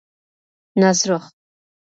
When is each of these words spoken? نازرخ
نازرخ 0.79 1.23